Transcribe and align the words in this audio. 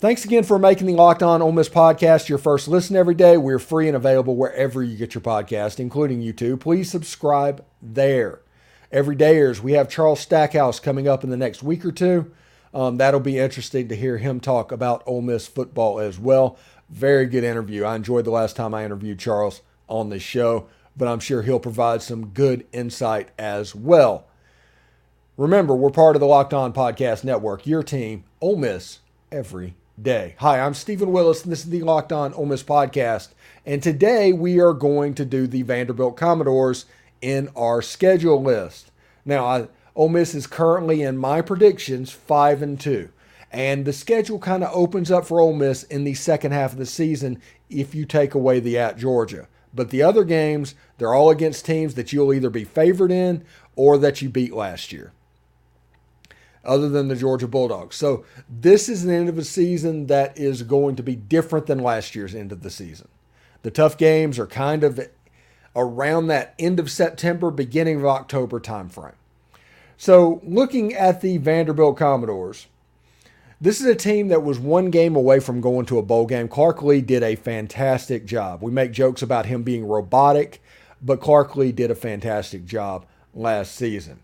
Thanks 0.00 0.24
again 0.24 0.44
for 0.44 0.60
making 0.60 0.86
the 0.86 0.94
Locked 0.94 1.24
On 1.24 1.42
Ole 1.42 1.50
Miss 1.50 1.68
podcast 1.68 2.28
your 2.28 2.38
first 2.38 2.68
listen 2.68 2.94
every 2.94 3.16
day. 3.16 3.36
We're 3.36 3.58
free 3.58 3.88
and 3.88 3.96
available 3.96 4.36
wherever 4.36 4.80
you 4.80 4.96
get 4.96 5.12
your 5.12 5.22
podcast, 5.22 5.80
including 5.80 6.22
YouTube. 6.22 6.60
Please 6.60 6.88
subscribe 6.88 7.64
there. 7.82 8.42
Every 8.92 9.16
dayers, 9.16 9.58
we 9.58 9.72
have 9.72 9.88
Charles 9.88 10.20
Stackhouse 10.20 10.78
coming 10.78 11.08
up 11.08 11.24
in 11.24 11.30
the 11.30 11.36
next 11.36 11.64
week 11.64 11.84
or 11.84 11.90
two. 11.90 12.30
Um, 12.72 12.98
that'll 12.98 13.18
be 13.18 13.40
interesting 13.40 13.88
to 13.88 13.96
hear 13.96 14.18
him 14.18 14.38
talk 14.38 14.70
about 14.70 15.02
Ole 15.04 15.20
Miss 15.20 15.48
football 15.48 15.98
as 15.98 16.16
well. 16.16 16.56
Very 16.88 17.26
good 17.26 17.42
interview. 17.42 17.82
I 17.82 17.96
enjoyed 17.96 18.24
the 18.24 18.30
last 18.30 18.54
time 18.54 18.74
I 18.74 18.84
interviewed 18.84 19.18
Charles 19.18 19.62
on 19.88 20.10
this 20.10 20.22
show, 20.22 20.68
but 20.96 21.08
I'm 21.08 21.18
sure 21.18 21.42
he'll 21.42 21.58
provide 21.58 22.02
some 22.02 22.28
good 22.28 22.68
insight 22.70 23.30
as 23.36 23.74
well. 23.74 24.28
Remember, 25.36 25.74
we're 25.74 25.90
part 25.90 26.14
of 26.14 26.20
the 26.20 26.26
Locked 26.28 26.54
On 26.54 26.72
Podcast 26.72 27.24
Network, 27.24 27.66
your 27.66 27.82
team, 27.82 28.22
Ole 28.40 28.54
Miss, 28.54 29.00
every 29.32 29.74
day. 30.02 30.34
Hi, 30.38 30.60
I'm 30.60 30.74
Steven 30.74 31.10
Willis, 31.10 31.42
and 31.42 31.50
this 31.50 31.64
is 31.64 31.70
the 31.70 31.82
Locked 31.82 32.12
On 32.12 32.32
Ole 32.34 32.46
Miss 32.46 32.62
podcast. 32.62 33.30
And 33.66 33.82
today 33.82 34.32
we 34.32 34.60
are 34.60 34.72
going 34.72 35.14
to 35.14 35.24
do 35.24 35.46
the 35.46 35.62
Vanderbilt 35.62 36.16
Commodores 36.16 36.86
in 37.20 37.48
our 37.56 37.82
schedule 37.82 38.40
list. 38.40 38.92
Now, 39.24 39.44
I, 39.44 39.68
Ole 39.96 40.08
Miss 40.08 40.34
is 40.34 40.46
currently 40.46 41.02
in 41.02 41.16
my 41.16 41.40
predictions 41.42 42.12
five 42.12 42.62
and 42.62 42.80
two, 42.80 43.08
and 43.50 43.84
the 43.84 43.92
schedule 43.92 44.38
kind 44.38 44.62
of 44.62 44.70
opens 44.72 45.10
up 45.10 45.26
for 45.26 45.40
Ole 45.40 45.54
Miss 45.54 45.82
in 45.82 46.04
the 46.04 46.14
second 46.14 46.52
half 46.52 46.72
of 46.72 46.78
the 46.78 46.86
season 46.86 47.40
if 47.68 47.94
you 47.94 48.04
take 48.04 48.34
away 48.34 48.60
the 48.60 48.78
at 48.78 48.98
Georgia. 48.98 49.48
But 49.74 49.90
the 49.90 50.02
other 50.02 50.22
games, 50.22 50.76
they're 50.98 51.14
all 51.14 51.30
against 51.30 51.66
teams 51.66 51.94
that 51.94 52.12
you'll 52.12 52.32
either 52.32 52.50
be 52.50 52.64
favored 52.64 53.10
in 53.10 53.44
or 53.74 53.98
that 53.98 54.22
you 54.22 54.28
beat 54.28 54.54
last 54.54 54.92
year 54.92 55.12
other 56.68 56.88
than 56.88 57.08
the 57.08 57.16
Georgia 57.16 57.48
Bulldogs. 57.48 57.96
So 57.96 58.24
this 58.48 58.88
is 58.88 59.04
an 59.04 59.10
end 59.10 59.28
of 59.28 59.38
a 59.38 59.44
season 59.44 60.06
that 60.06 60.38
is 60.38 60.62
going 60.62 60.94
to 60.96 61.02
be 61.02 61.16
different 61.16 61.66
than 61.66 61.78
last 61.78 62.14
year's 62.14 62.34
end 62.34 62.52
of 62.52 62.62
the 62.62 62.70
season. 62.70 63.08
The 63.62 63.70
tough 63.70 63.96
games 63.96 64.38
are 64.38 64.46
kind 64.46 64.84
of 64.84 65.00
around 65.74 66.26
that 66.26 66.54
end 66.58 66.78
of 66.78 66.90
September, 66.90 67.50
beginning 67.50 67.96
of 67.96 68.06
October 68.06 68.60
timeframe. 68.60 69.14
So 69.96 70.40
looking 70.44 70.94
at 70.94 71.22
the 71.22 71.38
Vanderbilt 71.38 71.96
Commodores, 71.96 72.66
this 73.60 73.80
is 73.80 73.86
a 73.86 73.96
team 73.96 74.28
that 74.28 74.44
was 74.44 74.60
one 74.60 74.90
game 74.90 75.16
away 75.16 75.40
from 75.40 75.60
going 75.60 75.86
to 75.86 75.98
a 75.98 76.02
bowl 76.02 76.26
game. 76.26 76.46
Clark 76.46 76.82
Lea 76.82 77.00
did 77.00 77.24
a 77.24 77.34
fantastic 77.34 78.24
job. 78.24 78.62
We 78.62 78.70
make 78.70 78.92
jokes 78.92 79.22
about 79.22 79.46
him 79.46 79.64
being 79.64 79.84
robotic, 79.84 80.62
but 81.02 81.20
Clark 81.20 81.56
Lea 81.56 81.72
did 81.72 81.90
a 81.90 81.96
fantastic 81.96 82.64
job 82.64 83.06
last 83.34 83.74
season. 83.74 84.20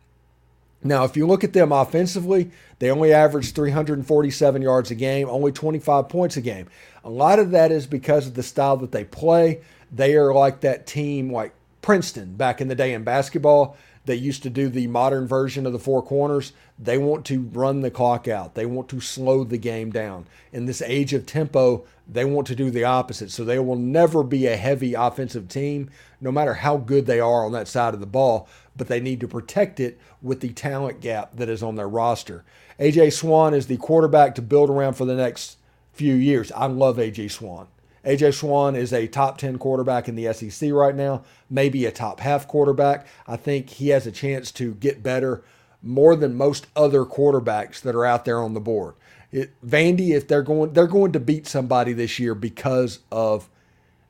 Now, 0.86 1.04
if 1.04 1.16
you 1.16 1.26
look 1.26 1.42
at 1.42 1.54
them 1.54 1.72
offensively, 1.72 2.50
they 2.78 2.90
only 2.90 3.12
average 3.14 3.54
347 3.54 4.60
yards 4.60 4.90
a 4.90 4.94
game, 4.94 5.30
only 5.30 5.50
25 5.50 6.10
points 6.10 6.36
a 6.36 6.42
game. 6.42 6.66
A 7.02 7.10
lot 7.10 7.38
of 7.38 7.52
that 7.52 7.72
is 7.72 7.86
because 7.86 8.26
of 8.26 8.34
the 8.34 8.42
style 8.42 8.76
that 8.76 8.92
they 8.92 9.04
play. 9.04 9.62
They 9.90 10.14
are 10.14 10.34
like 10.34 10.60
that 10.60 10.86
team, 10.86 11.32
like 11.32 11.54
Princeton 11.80 12.34
back 12.36 12.60
in 12.60 12.68
the 12.68 12.74
day 12.74 12.92
in 12.92 13.02
basketball. 13.02 13.78
They 14.04 14.16
used 14.16 14.42
to 14.42 14.50
do 14.50 14.68
the 14.68 14.86
modern 14.86 15.26
version 15.26 15.66
of 15.66 15.72
the 15.72 15.78
four 15.78 16.02
corners. 16.02 16.52
They 16.78 16.98
want 16.98 17.24
to 17.26 17.40
run 17.40 17.80
the 17.80 17.90
clock 17.90 18.28
out. 18.28 18.54
They 18.54 18.66
want 18.66 18.88
to 18.90 19.00
slow 19.00 19.44
the 19.44 19.58
game 19.58 19.90
down. 19.90 20.26
In 20.52 20.66
this 20.66 20.82
age 20.82 21.14
of 21.14 21.24
tempo, 21.24 21.84
they 22.06 22.24
want 22.24 22.46
to 22.48 22.54
do 22.54 22.70
the 22.70 22.84
opposite. 22.84 23.30
So 23.30 23.44
they 23.44 23.58
will 23.58 23.76
never 23.76 24.22
be 24.22 24.46
a 24.46 24.56
heavy 24.56 24.92
offensive 24.92 25.48
team, 25.48 25.90
no 26.20 26.30
matter 26.30 26.54
how 26.54 26.76
good 26.76 27.06
they 27.06 27.20
are 27.20 27.46
on 27.46 27.52
that 27.52 27.68
side 27.68 27.94
of 27.94 28.00
the 28.00 28.06
ball 28.06 28.48
but 28.76 28.88
they 28.88 29.00
need 29.00 29.20
to 29.20 29.28
protect 29.28 29.80
it 29.80 29.98
with 30.22 30.40
the 30.40 30.50
talent 30.50 31.00
gap 31.00 31.36
that 31.36 31.48
is 31.48 31.62
on 31.62 31.76
their 31.76 31.88
roster. 31.88 32.44
AJ 32.78 33.12
Swann 33.12 33.54
is 33.54 33.66
the 33.66 33.76
quarterback 33.76 34.34
to 34.34 34.42
build 34.42 34.70
around 34.70 34.94
for 34.94 35.04
the 35.04 35.14
next 35.14 35.58
few 35.92 36.14
years. 36.14 36.50
I 36.52 36.66
love 36.66 36.96
AJ 36.96 37.30
Swann. 37.30 37.68
AJ 38.04 38.34
Swann 38.34 38.76
is 38.76 38.92
a 38.92 39.06
top 39.06 39.38
10 39.38 39.58
quarterback 39.58 40.08
in 40.08 40.14
the 40.14 40.32
SEC 40.32 40.70
right 40.72 40.94
now, 40.94 41.22
maybe 41.48 41.86
a 41.86 41.90
top 41.90 42.20
half 42.20 42.46
quarterback. 42.46 43.06
I 43.26 43.36
think 43.36 43.70
he 43.70 43.88
has 43.88 44.06
a 44.06 44.12
chance 44.12 44.52
to 44.52 44.74
get 44.74 45.02
better 45.02 45.42
more 45.82 46.16
than 46.16 46.34
most 46.34 46.66
other 46.76 47.04
quarterbacks 47.04 47.80
that 47.80 47.94
are 47.94 48.04
out 48.04 48.24
there 48.24 48.40
on 48.40 48.54
the 48.54 48.60
board. 48.60 48.94
It, 49.32 49.52
Vandy, 49.66 50.10
if 50.10 50.28
they're 50.28 50.42
going, 50.42 50.72
they're 50.72 50.86
going 50.86 51.12
to 51.12 51.20
beat 51.20 51.46
somebody 51.46 51.92
this 51.92 52.18
year 52.18 52.34
because 52.34 53.00
of 53.10 53.48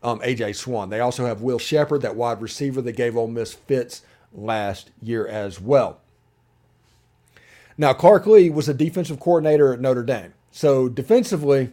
um, 0.03 0.21
AJ 0.21 0.57
Swann. 0.57 0.91
They 0.91 1.01
also 1.01 1.27
have 1.27 1.41
Will 1.41 1.59
Sheppard, 1.59 2.03
that 2.03 2.17
wide 2.17 2.43
receiver 2.43 2.83
that 2.83 2.93
gave 2.93 3.17
Ole 3.17 3.29
Miss 3.29 3.55
fits 3.55 4.03
last 4.33 4.91
year 5.01 5.27
as 5.27 5.61
well. 5.61 6.01
Now, 7.77 7.93
Clark 7.93 8.27
Lea 8.27 8.51
was 8.51 8.69
a 8.69 8.75
defensive 8.75 9.19
coordinator 9.19 9.73
at 9.73 9.81
Notre 9.81 10.05
Dame. 10.05 10.35
So 10.53 10.89
defensively, 10.89 11.73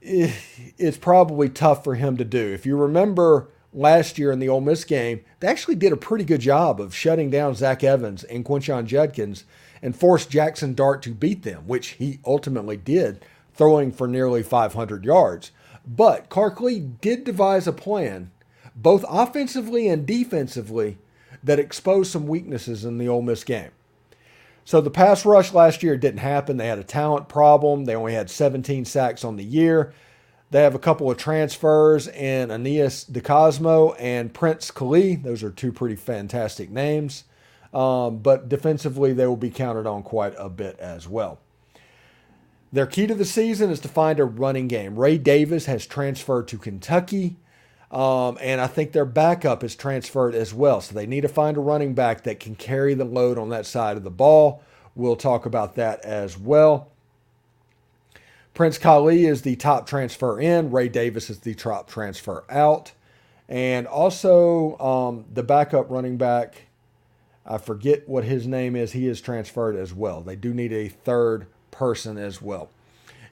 it's 0.00 0.98
probably 0.98 1.48
tough 1.48 1.84
for 1.84 1.94
him 1.94 2.16
to 2.16 2.24
do. 2.24 2.52
If 2.52 2.66
you 2.66 2.76
remember 2.76 3.48
last 3.72 4.18
year 4.18 4.32
in 4.32 4.38
the 4.38 4.48
Ole 4.48 4.60
Miss 4.60 4.84
game, 4.84 5.24
they 5.40 5.48
actually 5.48 5.74
did 5.74 5.92
a 5.92 5.96
pretty 5.96 6.24
good 6.24 6.40
job 6.40 6.80
of 6.80 6.94
shutting 6.94 7.30
down 7.30 7.54
Zach 7.54 7.84
Evans 7.84 8.24
and 8.24 8.44
Quinshon 8.44 8.86
Judkins 8.86 9.44
and 9.82 9.94
forced 9.94 10.30
Jackson 10.30 10.74
Dart 10.74 11.02
to 11.02 11.14
beat 11.14 11.42
them, 11.42 11.66
which 11.66 11.88
he 11.88 12.20
ultimately 12.24 12.76
did, 12.76 13.24
throwing 13.54 13.92
for 13.92 14.08
nearly 14.08 14.42
500 14.42 15.04
yards. 15.04 15.52
But 15.86 16.28
Clark 16.28 16.60
Lea 16.60 16.80
did 16.80 17.24
devise 17.24 17.66
a 17.66 17.72
plan 17.72 18.30
both 18.78 19.04
offensively 19.08 19.88
and 19.88 20.06
defensively, 20.06 20.98
that 21.42 21.58
exposed 21.58 22.12
some 22.12 22.26
weaknesses 22.26 22.84
in 22.84 22.98
the 22.98 23.08
Ole 23.08 23.22
Miss 23.22 23.44
game. 23.44 23.70
So 24.68 24.82
the 24.82 24.90
pass 24.90 25.24
rush 25.24 25.54
last 25.54 25.82
year 25.82 25.96
didn't 25.96 26.20
happen. 26.20 26.58
They 26.58 26.66
had 26.66 26.78
a 26.78 26.84
talent 26.84 27.26
problem. 27.26 27.86
They 27.86 27.96
only 27.96 28.12
had 28.12 28.28
17 28.28 28.84
sacks 28.84 29.24
on 29.24 29.36
the 29.36 29.42
year. 29.42 29.94
They 30.50 30.62
have 30.62 30.74
a 30.74 30.78
couple 30.78 31.10
of 31.10 31.16
transfers 31.16 32.06
in 32.06 32.50
Aeneas 32.50 33.06
DiCosmo 33.10 33.96
and 33.98 34.34
Prince 34.34 34.70
Kollie. 34.70 35.16
Those 35.16 35.42
are 35.42 35.48
two 35.48 35.72
pretty 35.72 35.96
fantastic 35.96 36.68
names. 36.68 37.24
Um, 37.72 38.18
but 38.18 38.50
defensively, 38.50 39.14
they 39.14 39.26
will 39.26 39.36
be 39.36 39.48
counted 39.48 39.86
on 39.86 40.02
quite 40.02 40.34
a 40.36 40.50
bit 40.50 40.78
as 40.78 41.08
well. 41.08 41.40
Their 42.70 42.84
key 42.84 43.06
to 43.06 43.14
the 43.14 43.24
season 43.24 43.70
is 43.70 43.80
to 43.80 43.88
find 43.88 44.20
a 44.20 44.26
running 44.26 44.68
game. 44.68 44.98
Ray 44.98 45.16
Davis 45.16 45.64
has 45.64 45.86
transferred 45.86 46.46
to 46.48 46.58
Kentucky. 46.58 47.38
Um, 47.90 48.36
and 48.40 48.60
I 48.60 48.66
think 48.66 48.92
their 48.92 49.06
backup 49.06 49.64
is 49.64 49.74
transferred 49.74 50.34
as 50.34 50.52
well. 50.52 50.80
So 50.80 50.94
they 50.94 51.06
need 51.06 51.22
to 51.22 51.28
find 51.28 51.56
a 51.56 51.60
running 51.60 51.94
back 51.94 52.24
that 52.24 52.38
can 52.38 52.54
carry 52.54 52.94
the 52.94 53.04
load 53.04 53.38
on 53.38 53.48
that 53.48 53.66
side 53.66 53.96
of 53.96 54.04
the 54.04 54.10
ball. 54.10 54.62
We'll 54.94 55.16
talk 55.16 55.46
about 55.46 55.76
that 55.76 56.00
as 56.04 56.36
well. 56.36 56.88
Prince 58.52 58.76
Kollie 58.76 59.24
is 59.24 59.42
the 59.42 59.56
top 59.56 59.86
transfer 59.86 60.40
in. 60.40 60.70
Ray 60.70 60.88
Davis 60.88 61.30
is 61.30 61.38
the 61.38 61.54
top 61.54 61.88
transfer 61.88 62.44
out. 62.50 62.92
And 63.48 63.86
also 63.86 64.76
um, 64.78 65.24
the 65.32 65.42
backup 65.42 65.90
running 65.90 66.18
back, 66.18 66.66
I 67.46 67.56
forget 67.56 68.08
what 68.08 68.24
his 68.24 68.46
name 68.46 68.76
is, 68.76 68.92
he 68.92 69.06
is 69.06 69.20
transferred 69.20 69.76
as 69.76 69.94
well. 69.94 70.20
They 70.20 70.36
do 70.36 70.52
need 70.52 70.72
a 70.72 70.88
third 70.88 71.46
person 71.70 72.18
as 72.18 72.42
well. 72.42 72.68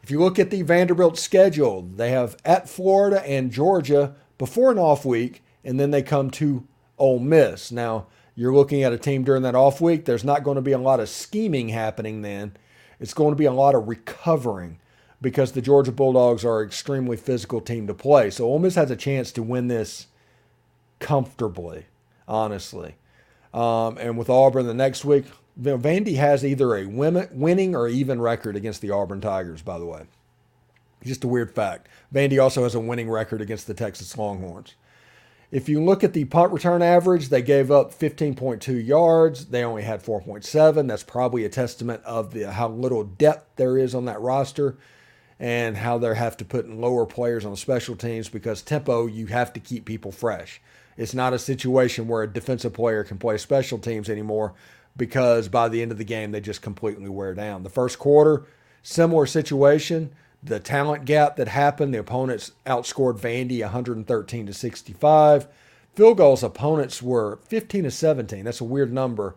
If 0.03 0.11
you 0.11 0.21
look 0.21 0.39
at 0.39 0.51
the 0.51 0.63
Vanderbilt 0.63 1.19
schedule, 1.19 1.83
they 1.83 2.11
have 2.11 2.37
at 2.45 2.69
Florida 2.69 3.21
and 3.29 3.51
Georgia 3.51 4.15
before 4.39 4.71
an 4.71 4.79
off 4.79 5.05
week, 5.05 5.43
and 5.65 5.79
then 5.81 5.91
they 5.91 6.03
come 6.03 6.31
to 6.33 6.67
Ole 6.99 7.19
Miss. 7.19 7.73
Now, 7.73 8.07
you're 8.35 8.55
looking 8.55 8.83
at 8.83 8.93
a 8.93 8.99
team 8.99 9.25
during 9.25 9.43
that 9.43 9.55
off 9.55 9.81
week, 9.81 10.05
there's 10.05 10.25
not 10.25 10.45
going 10.45 10.57
to 10.57 10.63
be 10.63 10.73
a 10.73 10.79
lot 10.79 11.01
of 11.01 11.09
scheming 11.09 11.71
happening 11.71 12.23
then. 12.23 12.57
It's 13.01 13.15
going 13.15 13.31
to 13.33 13.37
be 13.37 13.47
a 13.47 13.53
lot 13.53 13.75
of 13.75 13.89
recovering 13.89 14.79
because 15.21 15.53
the 15.53 15.63
Georgia 15.63 15.93
Bulldogs 15.93 16.45
are 16.45 16.61
an 16.61 16.69
extremely 16.69 17.17
physical 17.17 17.61
team 17.61 17.87
to 17.87 17.95
play. 17.95 18.31
So 18.31 18.45
Ole 18.45 18.59
Miss 18.59 18.75
has 18.75 18.91
a 18.91 18.97
chance 18.97 19.33
to 19.33 19.43
win 19.43 19.69
this 19.69 20.07
comfortably, 20.99 21.87
honestly. 22.29 22.97
Um, 23.55 23.97
and 23.99 24.19
with 24.19 24.29
Auburn 24.29 24.67
the 24.67 24.75
next 24.75 25.05
week, 25.05 25.25
Vandy 25.59 26.17
has 26.17 26.45
either 26.45 26.77
a 26.77 26.87
winning 26.87 27.75
or 27.75 27.89
even 27.89 28.21
record 28.21 28.57
against 28.57 28.83
the 28.83 28.91
Auburn 28.91 29.23
Tigers, 29.23 29.63
by 29.63 29.79
the 29.79 29.87
way. 29.87 30.03
Just 31.07 31.25
a 31.25 31.29
weird 31.29 31.55
fact. 31.55 31.89
Vandy 32.13 32.43
also 32.43 32.65
has 32.65 32.75
a 32.75 32.81
winning 32.81 33.09
record 33.09 33.41
against 33.41 33.67
the 33.67 33.75
Texas 33.75 34.17
Longhorns. 34.19 34.75
If 35.53 35.69
you 35.69 35.83
look 35.83 36.03
at 36.03 36.13
the 36.13 36.25
punt 36.25 36.53
return 36.53 36.83
average, 36.83 37.29
they 37.29 37.41
gave 37.41 37.71
up 37.71 37.95
15.2 37.95 38.85
yards. 38.85 39.47
They 39.47 39.63
only 39.63 39.85
had 39.85 40.03
4.7. 40.03 40.89
That's 40.89 41.05
probably 41.05 41.45
a 41.45 41.49
testament 41.49 42.03
of 42.03 42.33
the 42.33 42.51
how 42.51 42.69
little 42.69 43.05
depth 43.05 43.55
there 43.55 43.79
is 43.79 43.95
on 43.95 44.07
that 44.07 44.21
roster 44.21 44.77
and 45.39 45.77
how 45.77 45.99
they 45.99 46.15
have 46.15 46.37
to 46.39 46.45
put 46.45 46.65
in 46.65 46.81
lower 46.81 47.07
players 47.07 47.45
on 47.45 47.55
special 47.55 47.95
teams 47.95 48.29
because 48.29 48.61
tempo, 48.63 49.07
you 49.07 49.27
have 49.27 49.53
to 49.53 49.61
keep 49.61 49.85
people 49.85 50.11
fresh. 50.11 50.61
It's 50.97 51.15
not 51.15 51.35
a 51.35 51.39
situation 51.39 52.09
where 52.09 52.25
a 52.25 52.33
defensive 52.33 52.73
player 52.73 53.05
can 53.05 53.19
play 53.19 53.39
special 53.39 53.79
teams 53.79 54.09
anymore 54.09 54.55
because 54.97 55.49
by 55.49 55.69
the 55.69 55.83
end 55.83 55.93
of 55.93 55.99
the 55.99 56.05
game, 56.05 56.33
they 56.33 56.41
just 56.41 56.63
completely 56.63 57.09
wear 57.09 57.35
down. 57.35 57.63
The 57.63 57.71
first 57.71 57.99
quarter, 58.01 58.47
similar 58.83 59.27
situation 59.27 60.13
the 60.43 60.61
talent 60.61 61.05
gap 61.05 61.37
that 61.37 61.49
happened. 61.49 61.93
The 61.95 61.99
opponents 61.99 62.53
outscored 62.67 63.19
Vandy 63.19 63.61
113 63.61 64.47
to 64.47 64.53
65. 64.53 65.49
Field 65.95 66.19
goals 66.19 66.43
opponents 66.43 67.03
were 67.03 67.39
15 67.49 67.85
to 67.85 67.91
17. 67.91 68.45
That's 68.45 68.61
a 68.61 68.65
weird 68.65 68.93
number. 68.93 69.37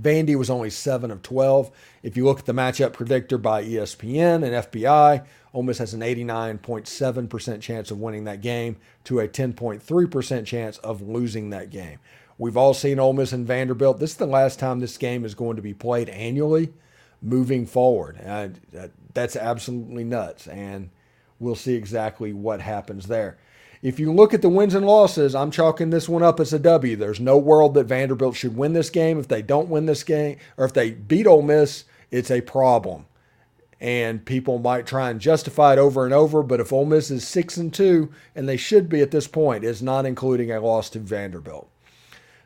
Vandy 0.00 0.36
was 0.36 0.48
only 0.48 0.70
7 0.70 1.10
of 1.10 1.22
12. 1.22 1.70
If 2.02 2.16
you 2.16 2.24
look 2.24 2.40
at 2.40 2.46
the 2.46 2.54
matchup 2.54 2.92
predictor 2.92 3.38
by 3.38 3.64
ESPN 3.64 4.44
and 4.44 4.66
FPI, 4.66 5.24
Ole 5.52 5.62
Miss 5.62 5.78
has 5.78 5.92
an 5.92 6.00
89.7% 6.00 7.60
chance 7.60 7.90
of 7.90 7.98
winning 7.98 8.24
that 8.24 8.40
game 8.40 8.76
to 9.04 9.20
a 9.20 9.28
10.3% 9.28 10.46
chance 10.46 10.78
of 10.78 11.02
losing 11.02 11.50
that 11.50 11.68
game. 11.68 11.98
We've 12.38 12.56
all 12.56 12.72
seen 12.72 12.98
Ole 12.98 13.12
Miss 13.12 13.32
and 13.32 13.46
Vanderbilt. 13.46 13.98
This 13.98 14.12
is 14.12 14.16
the 14.16 14.26
last 14.26 14.58
time 14.58 14.80
this 14.80 14.96
game 14.96 15.24
is 15.24 15.34
going 15.34 15.56
to 15.56 15.62
be 15.62 15.74
played 15.74 16.08
annually 16.08 16.72
moving 17.22 17.66
forward. 17.66 18.20
Uh, 18.24 18.48
that's 19.14 19.36
absolutely 19.36 20.04
nuts. 20.04 20.48
And 20.48 20.90
we'll 21.38 21.54
see 21.54 21.74
exactly 21.74 22.32
what 22.32 22.60
happens 22.60 23.06
there. 23.06 23.38
If 23.82 23.98
you 23.98 24.12
look 24.12 24.32
at 24.32 24.42
the 24.42 24.48
wins 24.48 24.74
and 24.74 24.86
losses, 24.86 25.34
I'm 25.34 25.50
chalking 25.50 25.90
this 25.90 26.08
one 26.08 26.22
up 26.22 26.38
as 26.38 26.52
a 26.52 26.58
W. 26.58 26.94
There's 26.94 27.18
no 27.18 27.36
world 27.36 27.74
that 27.74 27.84
Vanderbilt 27.84 28.36
should 28.36 28.56
win 28.56 28.74
this 28.74 28.90
game. 28.90 29.18
If 29.18 29.26
they 29.26 29.42
don't 29.42 29.68
win 29.68 29.86
this 29.86 30.04
game, 30.04 30.38
or 30.56 30.64
if 30.64 30.72
they 30.72 30.92
beat 30.92 31.26
Ole 31.26 31.42
Miss, 31.42 31.84
it's 32.12 32.30
a 32.30 32.42
problem. 32.42 33.06
And 33.80 34.24
people 34.24 34.60
might 34.60 34.86
try 34.86 35.10
and 35.10 35.20
justify 35.20 35.72
it 35.72 35.80
over 35.80 36.04
and 36.04 36.14
over, 36.14 36.44
but 36.44 36.60
if 36.60 36.72
Ole 36.72 36.84
Miss 36.84 37.10
is 37.10 37.26
six 37.26 37.56
and 37.56 37.74
two, 37.74 38.12
and 38.36 38.48
they 38.48 38.56
should 38.56 38.88
be 38.88 39.00
at 39.00 39.10
this 39.10 39.26
point, 39.26 39.64
is 39.64 39.82
not 39.82 40.06
including 40.06 40.52
a 40.52 40.60
loss 40.60 40.88
to 40.90 41.00
Vanderbilt. 41.00 41.68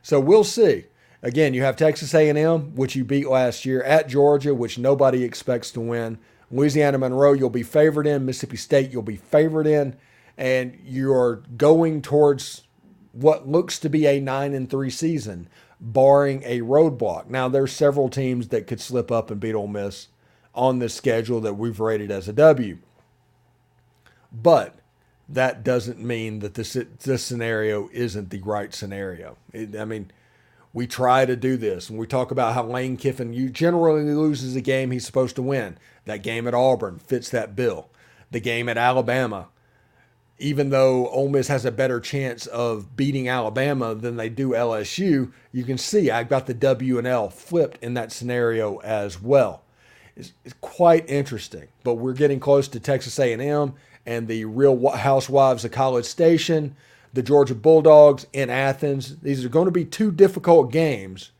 So 0.02 0.18
we'll 0.18 0.44
see. 0.44 0.86
Again, 1.26 1.54
you 1.54 1.62
have 1.62 1.74
Texas 1.74 2.14
A&M, 2.14 2.76
which 2.76 2.94
you 2.94 3.04
beat 3.04 3.28
last 3.28 3.64
year, 3.64 3.82
at 3.82 4.08
Georgia, 4.08 4.54
which 4.54 4.78
nobody 4.78 5.24
expects 5.24 5.72
to 5.72 5.80
win. 5.80 6.18
Louisiana 6.52 6.98
Monroe, 6.98 7.32
you'll 7.32 7.50
be 7.50 7.64
favored 7.64 8.06
in. 8.06 8.24
Mississippi 8.24 8.56
State, 8.56 8.92
you'll 8.92 9.02
be 9.02 9.16
favored 9.16 9.66
in 9.66 9.96
and 10.36 10.78
you're 10.84 11.42
going 11.56 12.00
towards 12.00 12.62
what 13.10 13.48
looks 13.48 13.80
to 13.80 13.88
be 13.88 14.06
a 14.06 14.20
9 14.20 14.54
and 14.54 14.70
3 14.70 14.88
season 14.88 15.48
barring 15.80 16.44
a 16.44 16.60
roadblock. 16.60 17.28
Now 17.28 17.48
there's 17.48 17.72
several 17.72 18.08
teams 18.08 18.46
that 18.48 18.68
could 18.68 18.80
slip 18.80 19.10
up 19.10 19.28
and 19.28 19.40
beat 19.40 19.56
Ole 19.56 19.66
Miss 19.66 20.06
on 20.54 20.78
this 20.78 20.94
schedule 20.94 21.40
that 21.40 21.54
we've 21.54 21.80
rated 21.80 22.12
as 22.12 22.28
a 22.28 22.32
W. 22.34 22.78
But 24.30 24.76
that 25.28 25.64
doesn't 25.64 25.98
mean 25.98 26.38
that 26.38 26.54
this 26.54 26.74
this 26.74 27.24
scenario 27.24 27.88
isn't 27.92 28.30
the 28.30 28.42
right 28.42 28.72
scenario. 28.72 29.38
It, 29.52 29.74
I 29.74 29.84
mean, 29.84 30.12
we 30.76 30.86
try 30.86 31.24
to 31.24 31.36
do 31.36 31.56
this, 31.56 31.88
and 31.88 31.98
we 31.98 32.06
talk 32.06 32.30
about 32.30 32.52
how 32.52 32.62
Lane 32.62 32.98
Kiffin 32.98 33.52
generally 33.54 34.02
loses 34.02 34.54
a 34.54 34.60
game 34.60 34.90
he's 34.90 35.06
supposed 35.06 35.34
to 35.36 35.42
win. 35.42 35.78
That 36.04 36.22
game 36.22 36.46
at 36.46 36.52
Auburn 36.52 36.98
fits 36.98 37.30
that 37.30 37.56
bill. 37.56 37.88
The 38.30 38.40
game 38.40 38.68
at 38.68 38.76
Alabama 38.76 39.48
even 40.38 40.70
though 40.70 41.08
Ole 41.08 41.28
Miss 41.28 41.48
has 41.48 41.64
a 41.64 41.70
better 41.70 42.00
chance 42.00 42.46
of 42.46 42.94
beating 42.94 43.28
Alabama 43.28 43.94
than 43.94 44.16
they 44.16 44.28
do 44.28 44.50
LSU, 44.50 45.32
you 45.50 45.64
can 45.64 45.78
see 45.78 46.10
I've 46.10 46.28
got 46.28 46.46
the 46.46 46.54
W 46.54 46.98
and 46.98 47.06
L 47.06 47.30
flipped 47.30 47.82
in 47.82 47.94
that 47.94 48.12
scenario 48.12 48.76
as 48.78 49.20
well. 49.20 49.62
It's, 50.14 50.32
it's 50.44 50.54
quite 50.60 51.08
interesting, 51.08 51.68
but 51.84 51.94
we're 51.94 52.12
getting 52.12 52.40
close 52.40 52.68
to 52.68 52.80
Texas 52.80 53.18
A&M 53.18 53.74
and 54.04 54.28
the 54.28 54.44
Real 54.44 54.90
Housewives 54.90 55.64
of 55.64 55.72
College 55.72 56.04
Station, 56.04 56.76
the 57.16 57.22
Georgia 57.22 57.54
Bulldogs 57.54 58.26
in 58.34 58.50
Athens. 58.50 59.16
These 59.20 59.42
are 59.42 59.48
going 59.48 59.64
to 59.64 59.70
be 59.70 59.86
two 59.86 60.12
difficult 60.12 60.70
games, 60.70 61.30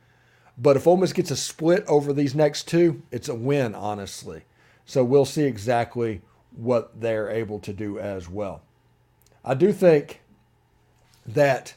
but 0.57 0.75
if 0.75 0.87
Ole 0.87 0.97
Miss 0.97 1.13
gets 1.13 1.31
a 1.31 1.37
split 1.37 1.85
over 1.87 2.15
these 2.15 2.35
next 2.35 2.67
two, 2.67 3.03
it's 3.11 3.29
a 3.29 3.35
win, 3.35 3.75
honestly. 3.75 4.45
So 4.87 5.05
we'll 5.05 5.27
see 5.27 5.45
exactly 5.45 6.23
what 6.57 6.99
they're 6.99 7.29
able 7.29 7.59
to 7.59 7.75
do 7.75 7.99
as 7.99 8.27
well. 8.27 8.63
I 9.45 9.53
do 9.53 9.71
think 9.71 10.23
that 11.27 11.75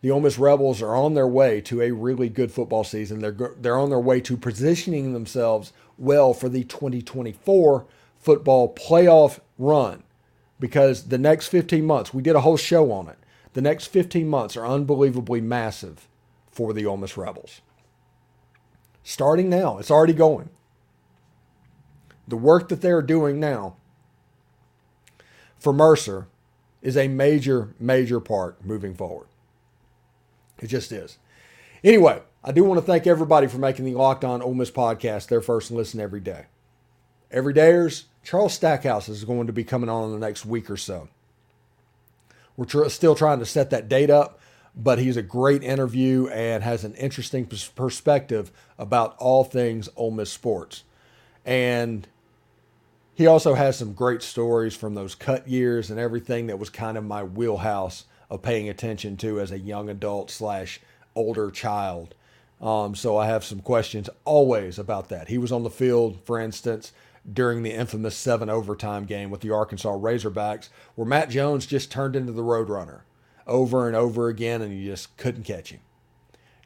the 0.00 0.12
Ole 0.12 0.20
Miss 0.20 0.38
Rebels 0.38 0.80
are 0.80 0.94
on 0.94 1.14
their 1.14 1.26
way 1.26 1.60
to 1.62 1.82
a 1.82 1.90
really 1.90 2.28
good 2.28 2.52
football 2.52 2.84
season. 2.84 3.18
They're 3.18 3.54
they're 3.58 3.76
on 3.76 3.90
their 3.90 3.98
way 3.98 4.20
to 4.20 4.36
positioning 4.36 5.12
themselves 5.12 5.72
well 5.98 6.32
for 6.34 6.48
the 6.48 6.62
2024 6.62 7.84
football 8.16 8.72
playoff 8.72 9.40
run 9.58 10.04
because 10.60 11.08
the 11.08 11.18
next 11.18 11.48
15 11.48 11.84
months, 11.84 12.14
we 12.14 12.22
did 12.22 12.36
a 12.36 12.42
whole 12.42 12.56
show 12.56 12.92
on 12.92 13.08
it. 13.08 13.16
The 13.52 13.62
next 13.62 13.86
15 13.86 14.28
months 14.28 14.56
are 14.56 14.66
unbelievably 14.66 15.40
massive 15.40 16.08
for 16.50 16.72
the 16.72 16.86
Ole 16.86 16.96
Miss 16.96 17.16
Rebels. 17.16 17.60
Starting 19.02 19.48
now, 19.48 19.78
it's 19.78 19.90
already 19.90 20.12
going. 20.12 20.50
The 22.28 22.36
work 22.36 22.68
that 22.68 22.80
they're 22.80 23.02
doing 23.02 23.40
now 23.40 23.76
for 25.58 25.72
Mercer 25.72 26.28
is 26.80 26.96
a 26.96 27.08
major, 27.08 27.74
major 27.78 28.20
part 28.20 28.64
moving 28.64 28.94
forward. 28.94 29.26
It 30.58 30.68
just 30.68 30.92
is. 30.92 31.18
Anyway, 31.82 32.22
I 32.44 32.52
do 32.52 32.64
want 32.64 32.78
to 32.78 32.86
thank 32.86 33.06
everybody 33.06 33.46
for 33.46 33.58
making 33.58 33.84
the 33.84 33.94
Locked 33.94 34.24
On 34.24 34.42
Ole 34.42 34.54
Miss 34.54 34.70
podcast 34.70 35.28
their 35.28 35.40
first 35.40 35.70
listen 35.70 36.00
every 36.00 36.20
day. 36.20 36.46
Every 37.30 37.54
dayers, 37.54 38.04
Charles 38.22 38.54
Stackhouse 38.54 39.08
is 39.08 39.24
going 39.24 39.46
to 39.46 39.52
be 39.52 39.64
coming 39.64 39.88
on 39.88 40.04
in 40.04 40.12
the 40.12 40.26
next 40.26 40.44
week 40.44 40.70
or 40.70 40.76
so. 40.76 41.08
We're 42.60 42.66
tr- 42.66 42.88
still 42.90 43.14
trying 43.14 43.38
to 43.38 43.46
set 43.46 43.70
that 43.70 43.88
date 43.88 44.10
up, 44.10 44.38
but 44.76 44.98
he's 44.98 45.16
a 45.16 45.22
great 45.22 45.62
interview 45.62 46.28
and 46.28 46.62
has 46.62 46.84
an 46.84 46.92
interesting 46.96 47.46
perspective 47.46 48.52
about 48.78 49.16
all 49.16 49.44
things 49.44 49.88
Ole 49.96 50.10
Miss 50.10 50.30
sports. 50.30 50.84
And 51.46 52.06
he 53.14 53.26
also 53.26 53.54
has 53.54 53.78
some 53.78 53.94
great 53.94 54.20
stories 54.20 54.76
from 54.76 54.92
those 54.92 55.14
cut 55.14 55.48
years 55.48 55.90
and 55.90 55.98
everything 55.98 56.48
that 56.48 56.58
was 56.58 56.68
kind 56.68 56.98
of 56.98 57.04
my 57.04 57.24
wheelhouse 57.24 58.04
of 58.28 58.42
paying 58.42 58.68
attention 58.68 59.16
to 59.16 59.40
as 59.40 59.50
a 59.50 59.58
young 59.58 59.88
adult 59.88 60.30
slash 60.30 60.82
older 61.14 61.50
child. 61.50 62.14
Um, 62.60 62.94
so 62.94 63.16
I 63.16 63.24
have 63.24 63.42
some 63.42 63.60
questions 63.60 64.10
always 64.26 64.78
about 64.78 65.08
that. 65.08 65.28
He 65.28 65.38
was 65.38 65.50
on 65.50 65.62
the 65.62 65.70
field, 65.70 66.18
for 66.26 66.38
instance, 66.38 66.92
during 67.30 67.62
the 67.62 67.72
infamous 67.72 68.16
seven 68.16 68.48
overtime 68.48 69.04
game 69.04 69.30
with 69.30 69.40
the 69.40 69.50
Arkansas 69.50 69.92
Razorbacks, 69.92 70.68
where 70.94 71.06
Matt 71.06 71.30
Jones 71.30 71.66
just 71.66 71.90
turned 71.90 72.16
into 72.16 72.32
the 72.32 72.42
Roadrunner 72.42 73.02
over 73.46 73.86
and 73.86 73.96
over 73.96 74.28
again, 74.28 74.62
and 74.62 74.78
you 74.78 74.90
just 74.90 75.16
couldn't 75.16 75.44
catch 75.44 75.70
him. 75.70 75.80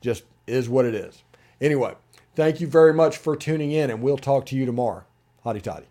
Just 0.01 0.25
is 0.47 0.69
what 0.69 0.85
it 0.85 0.95
is. 0.95 1.23
Anyway, 1.61 1.95
thank 2.35 2.61
you 2.61 2.67
very 2.67 2.93
much 2.93 3.17
for 3.17 3.37
tuning 3.37 3.73
in, 3.73 3.91
and 3.91 4.03
we'll 4.03 4.19
talk 4.19 4.47
to 4.47 4.57
you 4.57 4.67
tomorrow. 4.67 5.05
Hotty 5.45 5.63
toddy. 5.63 5.87